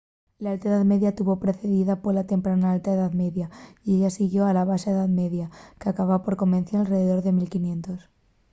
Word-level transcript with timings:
l’alta 0.43 0.67
edá 0.69 0.79
media 0.93 1.15
tuvo 1.19 1.33
precedida 1.43 2.01
pola 2.03 2.27
temprana 2.31 2.67
alta 2.75 2.89
edá 2.95 3.07
media 3.21 3.47
y 3.87 3.89
a 3.91 3.95
ella 3.95 4.15
siguióla 4.17 4.55
la 4.57 4.67
baxa 4.69 4.89
edá 4.95 5.05
media 5.21 5.47
qu’acaba 5.79 6.23
por 6.25 6.33
convención 6.41 6.79
alredor 6.81 7.19
de 7.23 7.31
1500 7.37 7.99